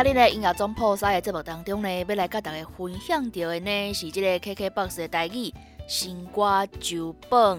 [0.00, 5.52] 今日咧音乐总破塞的节目当中呢，要来甲大家分享到的呢是这个 KKBOX 的台语
[5.88, 7.58] 新歌酒本。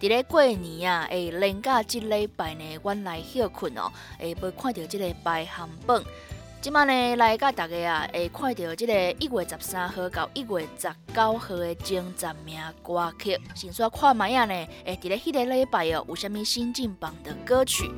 [0.00, 6.02] 伫咧过年啊，会连假即礼拜呢，阮来休困哦，会要看到即个排行榜。
[6.60, 13.38] 即摆呢，来甲大家啊，会看到即个一月十三号到一月十九号的前十名歌曲。
[13.54, 17.88] 先说看卖啊呢，会伫咧迄个礼拜哦，有啥物新进榜的歌曲？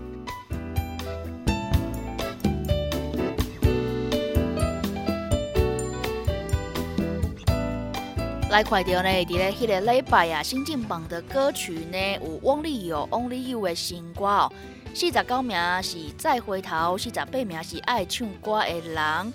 [8.51, 14.53] 来看到呢，伫咧迄个礼拜啊，新进榜的歌曲呢，有汪丽友、Only You 的新歌哦。
[14.95, 19.33] 四十九名是再回头，四十八名是爱唱歌的人，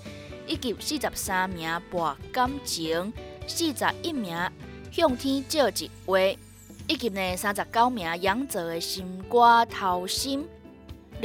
[0.47, 3.13] 以及四十三名博感情，
[3.45, 4.35] 四十一名
[4.91, 6.17] 向天借一话，
[6.87, 10.43] 以及呢三十九名杨泽的新歌偷心。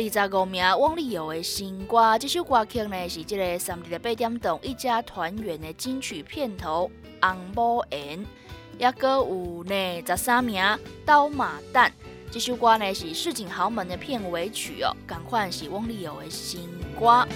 [0.01, 6.89] 二十五名汪丽友的新歌，这首歌曲呢是即个三日的八点档一家团圆的金曲片头
[7.29, 8.17] 《红毛言》，
[8.79, 10.63] 也阁有呢十三名
[11.05, 11.91] 刀马旦，
[12.31, 16.61] 这首歌呢是市井豪门的片尾曲哦，同款是汪丽友的新
[16.97, 17.27] 歌。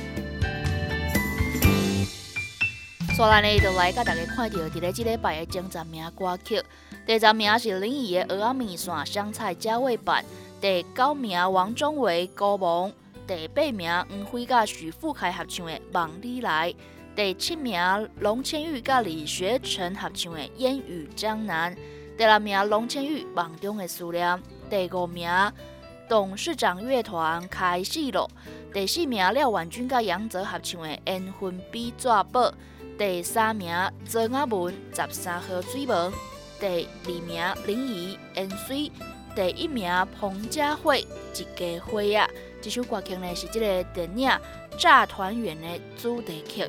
[3.16, 6.62] 所以呢，就来甲大家看到伫咧即礼拜的前十名歌曲，
[7.04, 10.22] 第十名是林忆的《鹅仔面线香菜加味版》。
[10.62, 12.88] 第九名王中伟《高梦》，
[13.26, 16.72] 第八名黄辉甲许富凯合唱的《梦里来》，
[17.16, 17.80] 第七名
[18.20, 21.74] 龙千玉甲李学成合唱的《烟雨江南》，
[22.16, 24.24] 第六名龙千玉《梦中的思念》，
[24.70, 25.28] 第五名
[26.08, 28.30] 董事长乐团开始了，
[28.72, 32.40] 第四名廖婉君甲杨泽合唱的《缘分比纸宝》，
[32.96, 34.72] 第三名曾阿文
[35.08, 36.12] 《十三号水门》，
[36.60, 38.76] 第二名林怡《烟水》。
[39.34, 41.06] 第一名彭佳慧
[41.40, 42.28] 《一家花啊》，
[42.60, 44.28] 这首歌曲呢是这个电影
[44.78, 46.68] 《炸团圆》的主题曲。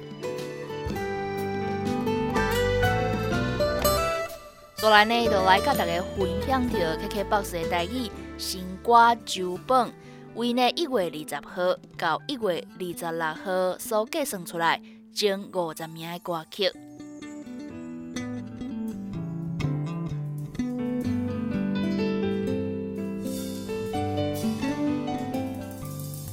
[4.78, 9.92] 所来呢，就来甲大家分享到 KKBOX 的台语新歌酒本，
[10.36, 14.82] 为呢一月二十号到一月二十六号所计算出来
[15.14, 16.72] 前五十名的歌曲。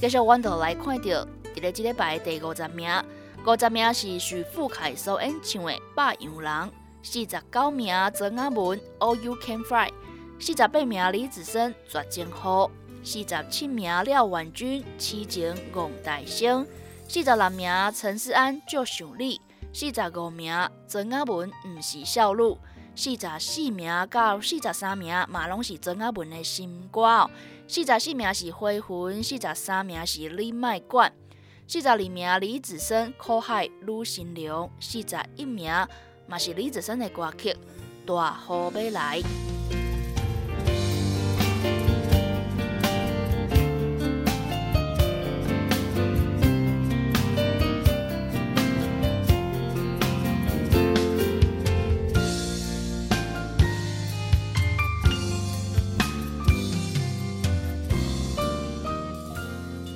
[0.00, 2.90] 继续，阮就来看到，伫咧即礼拜第五十名，
[3.46, 6.52] 五十名是徐富凯所演唱的《百样人》，
[7.02, 9.88] 四十九名曾雅文《All You Can Fly》，
[10.38, 12.66] 四十八名李子森《绝情号》，
[13.04, 16.64] 四十七名廖婉君《痴情戆大生》，
[17.06, 19.38] 四十六名陈思安《就想你》，
[19.74, 22.54] 四十五名曾雅文《毋是笑路》，
[22.96, 27.28] 四十四名到四十三名嘛拢是曾雅文的新歌。
[27.72, 31.12] 四十四名是灰魂，四十三名是李麦冠，
[31.68, 35.72] 四十二名李子森《苦海女神流》，四十一名
[36.26, 37.50] 嘛是李子森的歌曲
[38.04, 39.20] 《大雨要来》。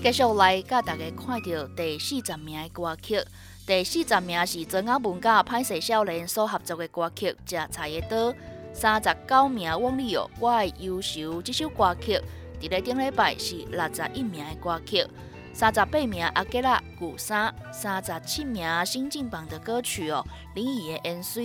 [0.05, 3.19] 继续来甲大家看到第四十名的歌曲，
[3.67, 8.31] 第四十名是曾阿文甲歹势少年所合作的歌曲《食菜的刀》。
[8.75, 12.21] 三十九名汪丽友《我的忧愁》这首歌曲，
[12.61, 15.07] 伫咧顶礼拜是六十一名的歌曲。
[15.55, 20.23] 三十八名阿吉拉《古山》，三十七名新进榜的歌曲哦，
[20.55, 21.41] 林忆的《N C》。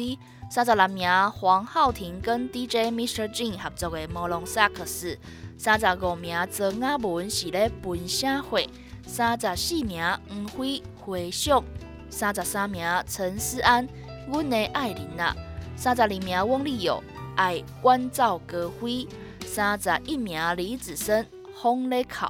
[0.52, 3.32] 三十六名黄浩庭跟 DJ Mr.
[3.32, 5.14] Jin 合作的《魔龙萨克斯》。
[5.60, 8.68] 三十五名曾阿文是咧分社会，
[9.06, 11.64] 三十四名黄辉回想，
[12.10, 13.88] 三十三名陈思安
[14.28, 15.36] 阮的爱人啊，
[15.76, 17.04] 三十二名汪丽友
[17.36, 19.08] 爱关照歌辉，
[19.46, 21.28] 三十一名李子森
[21.62, 22.26] 风咧哭。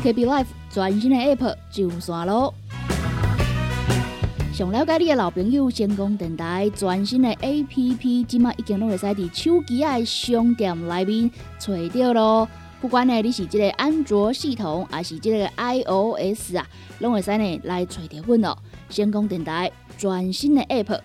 [0.00, 2.52] K B Life 全新的 App 上线咯！
[4.52, 12.48] 想了解你的老朋友，成功电台全新的 App，即马已经拢会使伫手机的商店内面找到咯。
[12.80, 16.66] 不管呢你是即个安卓系统，还是即个 iOS 啊，
[17.00, 18.56] 拢会使呢来找到阮哦。
[18.88, 21.00] 成功电台全新的 App。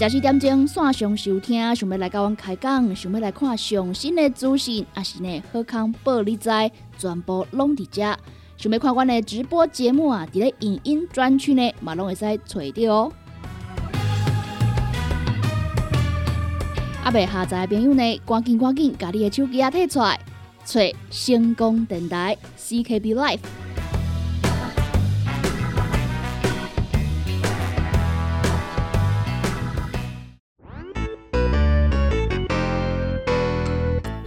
[0.00, 6.48] 十四点钟线上收听，想要来跟阮开讲，想要来看上新的资讯，也是呢好康报你知，
[6.96, 8.16] 全部拢伫遮。
[8.56, 13.12] 想要看阮的直播节目啊，伫咧影音专区呢，嘛拢会使找到哦。
[17.02, 20.18] 还未下载的朋友呢，赶紧赶紧，把你的手机啊摕出来，
[20.64, 20.80] 找
[21.10, 23.69] 成功电台 CKB Life。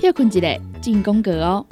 [0.03, 1.65] 休困一下，进广告哦。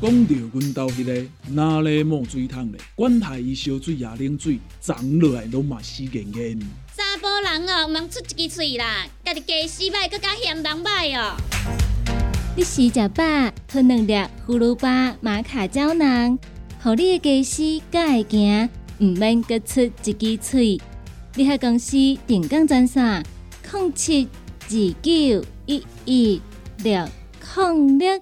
[0.00, 6.58] 讲到阮兜迄个哪里冒水桶咧，管他伊烧水也冷水，长落来拢嘛死严严。
[6.96, 11.36] 查甫人哦，毋通出一支喙啦，家己家洗歹，更加嫌人歹哦。
[12.56, 14.14] 你食食饱，吞两粒
[14.46, 16.38] 葫芦巴、马卡胶囊，
[16.82, 20.80] 互你的家洗才会行，毋免各出一支喙。
[21.34, 23.22] 你喺公司定岗赚啥？
[23.70, 24.26] 零七
[24.62, 24.68] 二
[25.02, 26.40] 九一一
[26.82, 27.04] 六
[27.54, 28.20] 零六。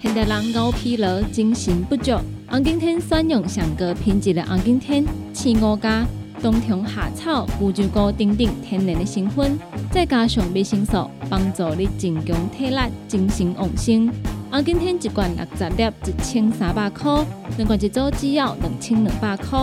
[0.00, 2.12] 现代人熬疲劳，精神不足。
[2.48, 6.06] 红景天选用上高品质的红景天，青五加
[6.42, 9.58] 冬虫夏草、乌鸡菇等等天然的成分，
[9.90, 12.76] 再加上维生素，帮助你增强体力、
[13.06, 14.10] 精神旺盛。
[14.52, 17.24] 红景天一罐六十粒，一千三百块；
[17.56, 19.58] 两罐一组只要两千两百块。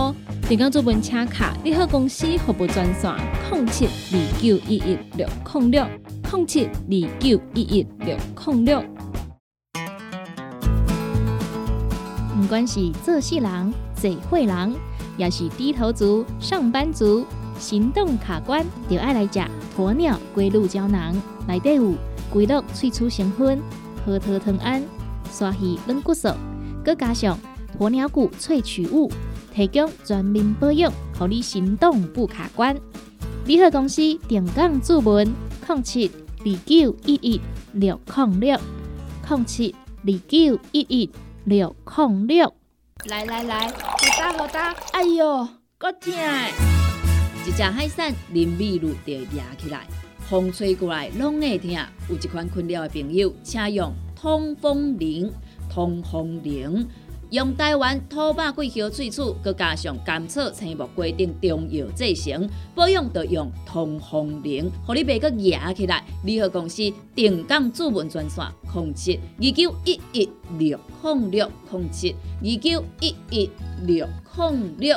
[0.48, 3.14] 订购做本车卡，你好公司服务专线：
[3.52, 5.86] 零七二九一一六零六
[6.32, 8.82] 零七二九一一六零六。
[12.34, 14.74] 不管是做事人、嘴会人，
[15.16, 17.24] 也是低头族、上班族，
[17.60, 19.40] 行动卡关，就爱来吃
[19.76, 21.14] 鸵鸟龟鹿胶囊。
[21.46, 21.94] 内底有
[22.28, 23.60] 龟鹿萃取成分，
[24.04, 24.82] 核桃藤胺、
[25.30, 26.28] 鲨鱼软骨素，
[26.84, 27.38] 佮加上
[27.78, 29.10] 鸵鸟骨萃取物，
[29.54, 32.76] 提供全面保养，让你行动不卡关。
[33.46, 35.32] 联合公司定岗注文：
[35.68, 36.10] 零七
[36.40, 37.40] 二九一一
[37.72, 38.58] 六零六
[39.28, 39.74] 零七
[40.04, 41.10] 二九一一。
[41.44, 42.54] 六控六，
[43.06, 43.74] 来来来，好
[44.18, 45.48] 打好打，哎哟，
[45.78, 46.12] 够痛！
[47.46, 49.86] 一只海扇淋米露就压起来，
[50.30, 51.72] 风吹过来拢会疼。
[52.08, 55.28] 有一款困扰的朋友，请用通风铃，
[55.68, 56.86] 通风铃。
[57.30, 66.04] 用台湾土白桂花萃取，佮加上甘草、青木、规定中药制成，保养要用通风灵，互你袂佮压起来。
[66.22, 73.50] 联合公司定岗主文专线：零七二九一一六零六零七二九一一
[73.84, 74.96] 六零六。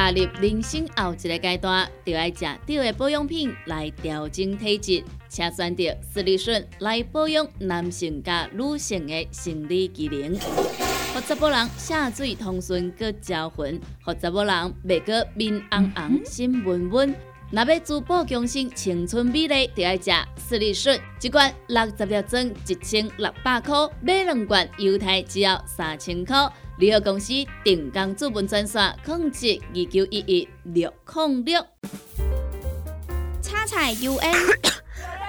[0.00, 5.04] 踏入人生后一个阶段，就要食对的保养品来调整体质。
[5.28, 10.32] 请选择斯利顺来保养男性加女性的生理机能，
[11.12, 17.14] 让查甫人下水通顺搁招魂，让查甫人袂过面红红心温温。
[17.52, 26.36] 若要珠宝强身、青春美丽，就要食斯利顺，一罐六十粒装，一千六百块；买两罐，犹太只要三千块。
[26.78, 27.32] 联合公司
[27.64, 31.60] 定岗资本专线：控制二九一一六零六。
[33.42, 34.32] 叉彩 UN。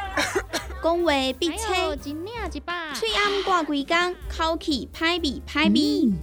[0.84, 6.14] 讲话必切，嘴暗挂几工，口气歹味歹味。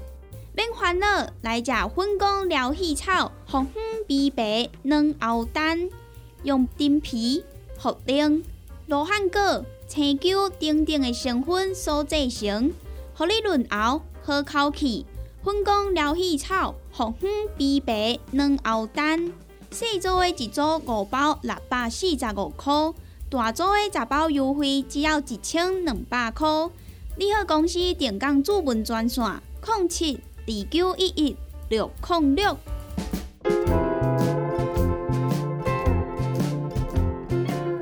[0.55, 5.89] 免烦恼，来食粉工疗气草，红粉枇杷软喉丹，
[6.43, 7.43] 用丁皮、
[7.81, 8.43] 茯苓、
[8.87, 12.71] 罗汉果、青椒等等的成分所制成，
[13.15, 15.07] 互你润喉好口气。
[15.43, 19.33] 粉工疗气草，红粉枇杷软喉丹，
[19.71, 22.93] 细组的一组五包，六百四十五块。
[23.31, 26.47] 大组的十包优惠只要一千两百块。
[27.17, 29.25] 你好，公司电工主文专线：
[29.65, 31.37] 零七二九一一
[31.71, 32.59] 六零六。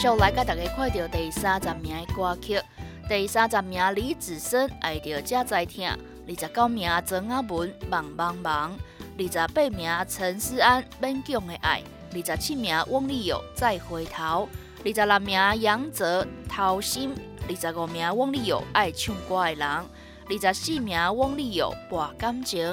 [0.00, 2.58] 续来甲大家看到第三十名的歌曲，
[3.06, 8.74] 第三十名李子深爱着家在听，二十九名曾阿文忙忙忙，
[9.18, 11.82] 二十八名陈思安勉强的爱，
[12.14, 14.48] 二十七名翁立友再回头，
[14.82, 17.14] 二十六名杨泽掏心，
[17.46, 22.66] 二十五名翁立友爱唱歌的人，二十四名翁立友博感情，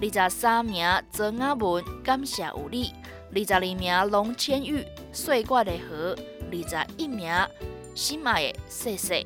[0.00, 2.94] 二十三名曾阿文感谢有你，
[3.34, 6.16] 二十二名龙千玉岁月的河。
[6.50, 7.30] 二十一名
[7.94, 9.24] 心爱的谢谢。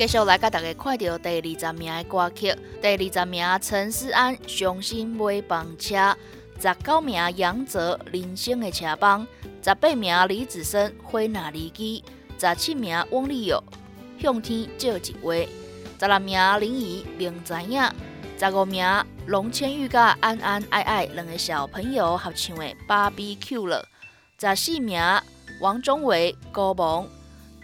[0.00, 6.16] 继续来甲大家看到第二十名的歌曲，第二十名陈思安伤心买房车。
[6.58, 9.26] 十九名杨泽人生的车帮，
[9.62, 12.02] 十八名李子深花那离机，
[12.38, 13.62] 十七名汪丽友
[14.18, 15.34] 向天借一话，
[15.98, 17.82] 十六名林怡明知影，
[18.38, 23.86] 十五名龙千玉甲安安爱爱两个小朋友合唱的《芭比 Q》了，
[24.38, 24.98] 十四名
[25.60, 27.06] 王中伟高梦，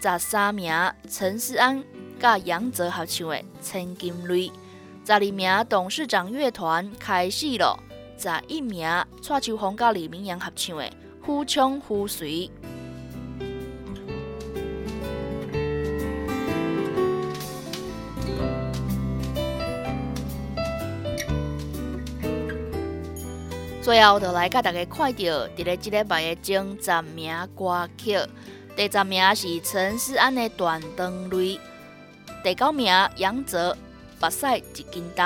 [0.03, 0.71] 十三名
[1.09, 1.83] 陈思安
[2.19, 4.49] 甲杨泽合唱的《千金泪》，
[5.07, 7.79] 十二名董事长乐团开始了。
[8.19, 8.89] 十一名
[9.23, 10.85] 蔡秋红甲李明阳合唱的
[11.23, 12.31] 《虎枪虎随》。
[23.83, 28.19] 最后，就来甲大家看到，伫咧即礼拜的前十名歌曲，
[28.75, 31.57] 第十名是陈思安的《断肠泪》，
[32.47, 32.87] 第九名
[33.17, 33.73] 杨泽
[34.21, 34.63] 《白晒一
[34.93, 35.25] 斤重》，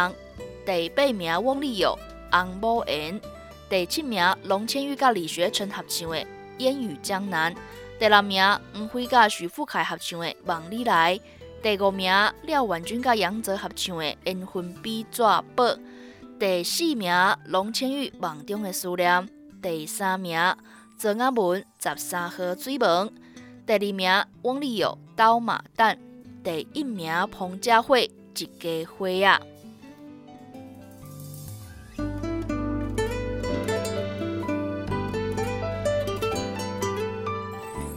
[0.65, 1.95] 第八名汪丽友。
[2.33, 3.21] 红某言
[3.69, 6.17] 第七名，龙千玉甲李学成合唱的
[6.57, 7.55] 《烟雨江南》；
[7.99, 11.15] 第六名，黄辉甲徐富凯合唱的《梦里来》；
[11.63, 12.11] 第五名，
[12.45, 15.23] 廖婉君甲杨泽合唱的《缘分比纸
[15.55, 15.77] 薄》；
[16.39, 17.13] 第四名，
[17.45, 19.11] 龙千玉《梦中的思念》；
[19.61, 20.41] 第三名，
[20.97, 22.89] 曾阿文《十三号水门》；
[23.67, 25.95] 第二名，汪丽友《刀马旦》；
[26.43, 28.11] 第一名，彭佳慧
[28.43, 29.41] 《一家花啊》。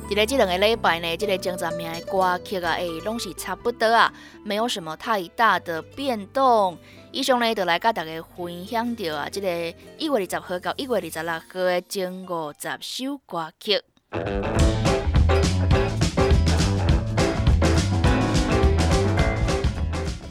[0.09, 6.77] 即个即两个礼拜呢，即个前十名的歌曲啊，诶，拢是差不多啊，没有什么太大的变动。
[7.11, 9.49] 以上呢，就来甲大家分享到啊，即个
[9.97, 13.81] 一月二十号到一月二十六号的前五十首歌曲。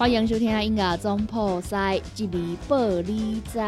[0.02, 3.61] 欢迎收听音乐总破塞，一味报你知，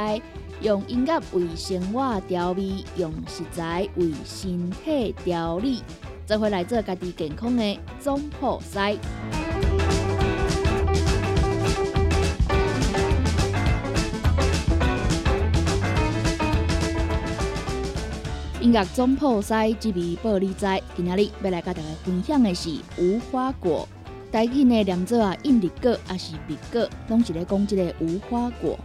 [0.62, 5.81] 用音乐为生活调味，用食材为身体调理。
[6.26, 8.97] 做回来做家己健康的总破塞。
[18.61, 20.83] 音乐总破塞，只为玻璃仔。
[20.97, 23.88] 今仔日要来甲大家分享的是无花果。
[24.35, 28.76] 台语呢念做啊，印尼果还是蜜果，拢是咧讲即个无花果。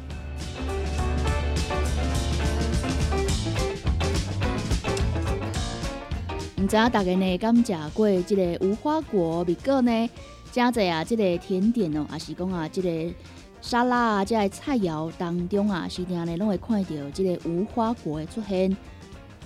[6.57, 10.09] 唔知影大家呢敢食过即个无花果蜜果呢？
[10.51, 13.15] 真济啊，即个甜点哦，也是讲啊，即个
[13.59, 18.77] 沙拉啊，即个菜肴当中啊，时常呢拢会看到即个无花果的出现。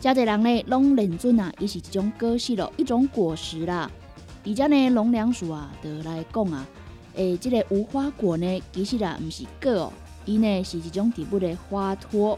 [0.01, 3.89] 真济人呢拢认准啊，伊是一种果实咯，一种果实啦。
[4.45, 6.67] 而且呢，农粮署啊，就来讲啊，
[7.15, 9.93] 诶，即个无花果呢，其实啊，毋是果哦，
[10.25, 12.38] 伊呢是一种植物的花托，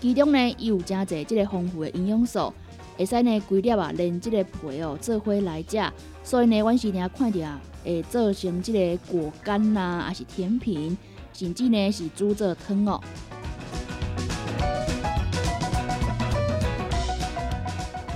[0.00, 2.52] 其中呢有真侪即个丰富的营养素。
[2.98, 5.78] 会使呢，规粒啊，连即个皮哦做花来食，
[6.22, 10.98] 所以呢，阮是常看着啊，会做成即个果干呐，还是甜品，
[11.32, 13.00] 甚至呢是煮做汤哦。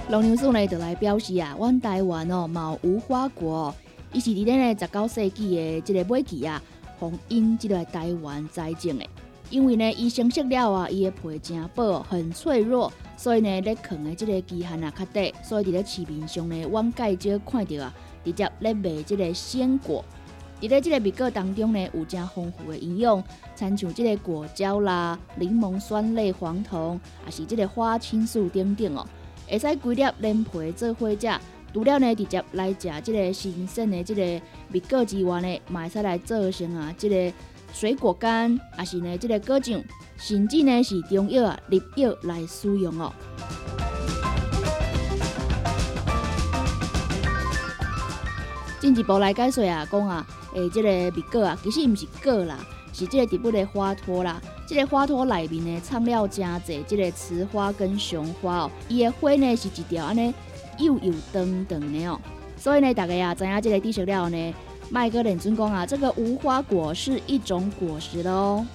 [0.07, 2.47] 农粮署呢就来表示啊，阮台湾哦，
[2.83, 3.75] 有无花果，
[4.13, 6.63] 伊是伫咧呢十九世纪的即个尾期啊，
[6.99, 9.07] 从英即个台湾栽种的。
[9.49, 20.05] 因为呢，伊生熟了啊，伊的皮真薄，很脆弱，所以呢，咧啃的即个期限啊较短，所以伫咧市面上呢，阮介少看到啊，直接咧卖即个鲜果。
[20.61, 23.25] 伫咧即个蜜果当中呢，有真丰富的营养，
[23.57, 29.07] 参像即个果胶啦、柠檬酸类、黄酮，也是即个花青素等等哦，
[29.49, 31.29] 会使规粒连皮做伙食。
[31.73, 37.33] 除了呢，直接来食即个新鲜的即个蜜果之外呢，嘛会使来做成啊即个。
[37.73, 39.83] 水果干，也是呢，这个果酱，
[40.17, 43.13] 甚至呢是中药啊、入药来使用哦。
[48.79, 50.25] 进一步来解说啊，讲啊，
[50.55, 52.61] 诶，这个蜜果啊，其实毋是果啦，
[52.93, 54.41] 是这个植物的花托啦。
[54.67, 60.33] 这个花托内面呢，藏了真侪这个雌花跟雄花哦，伊的花呢是一条安尼
[60.79, 62.19] 幼幼长长的哦。
[62.57, 64.55] 所以呢，大家啊，知影这个知识了呢？
[64.89, 68.67] 麦哥认真讲啊，这个无花果是一种果实的哦。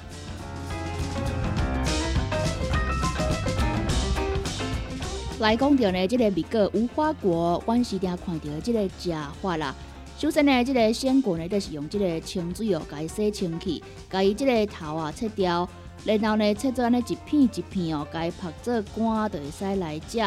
[5.40, 9.74] 来讲到呢，这个蜜果无花果，阮是定看到这个食法啦。
[10.20, 15.66] 首先呢，这个鲜果呢，就是用这个清水哦，甲伊洗清气，甲伊这个头啊切掉，
[16.04, 20.20] 然后呢切做安尼一片一片哦，甲伊拍做干，就会使来食。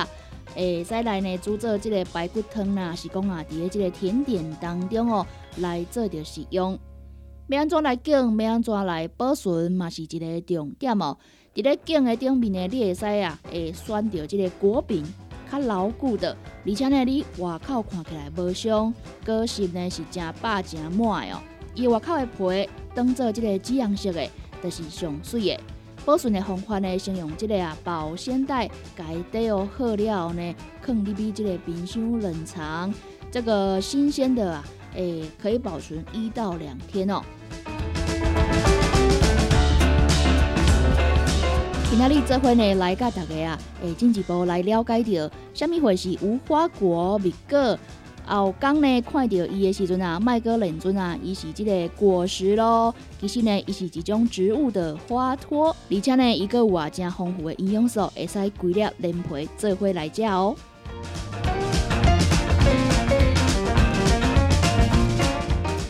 [0.54, 5.26] 会使来呢煮做即个排骨汤啦，是讲啊，伫咧即个甜点当中哦，
[5.58, 6.78] 来做着使用。
[7.48, 11.18] 要安怎来拣，要安怎来保存，嘛是一个重点哦。
[11.54, 15.04] 伫咧拣的顶面呢，你会使啊，会选着即个果柄
[15.52, 16.34] 较牢固的，
[16.66, 18.94] 而且呢，你外口看起来无伤，
[19.26, 21.38] 果实呢是真饱真满哦。
[21.74, 24.26] 伊外口的皮当做即个紫红色的，
[24.62, 25.60] 就是上水的。
[26.04, 32.92] 保存的方法呢，先用这个啊保鲜袋盖底哦，好了后呢，放入去这个冰箱冷藏。
[33.30, 37.22] 这个新鲜的啊，诶，可以保存一到两天哦。
[41.92, 47.78] 今仔日这回呢，来甲大家啊，诶，进一步来了解到，什么会是无花果蜜果。
[48.24, 52.94] 后刚呢，看到伊的时阵啊，麦哥认准啊，伊是即个果实咯。
[53.20, 60.56] 其实呢，伊是一种植物的花托，而且呢，一个有啊真丰富的营养素，会使规粒连皮做伙来食哦。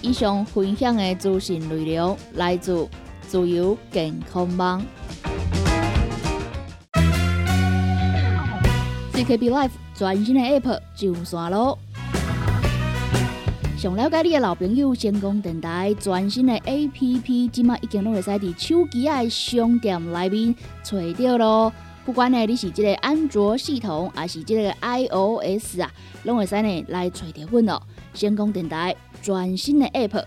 [0.00, 2.88] 以上分享的资讯内容来自
[3.28, 4.84] 自由健康网。
[9.24, 11.78] KB Life 全新的 App 上线咯！
[13.78, 21.72] 想了解你的老朋友，成功电台全新的 A P P，即马已经拢会使伫手机的商店内面找到咯。
[22.04, 25.90] 不管呢你是即个安卓系统，还是即个 I O S 啊，
[26.24, 27.80] 拢会使呢来找到阮哦。
[28.14, 30.24] 成功电台全新的 App，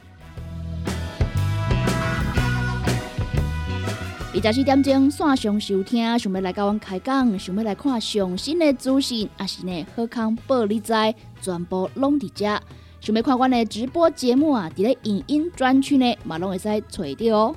[4.38, 10.94] 二十四点钟线上收听，想要来跟阮开讲，想要来看上新的资讯，还是呢好康报你知，
[11.42, 12.62] 全部拢伫遮。
[13.00, 17.56] 想要看阮的直播节目啊，伫咧影音专区呢，嘛拢会使找到哦。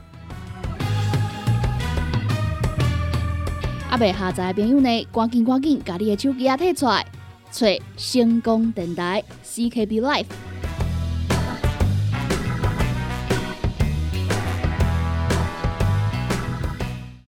[3.91, 7.05] 阿未下载的朋友呢，赶紧赶紧，把你的手机啊摕出来，
[7.51, 10.48] 找成功电台 CKB Life。